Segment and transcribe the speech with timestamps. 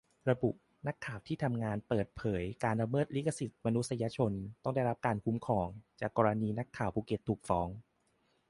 [0.29, 0.49] ระบุ
[0.87, 3.05] นักข่าวที่ทำงานเปิดเผยการละเมิด
[3.39, 4.31] สิทธิมนุษยชน
[4.63, 5.67] ต้องได้รับการคุ้มครอง
[5.99, 7.67] จากกรณีนักข่าวภูเก็ตวันถูกฟ้อง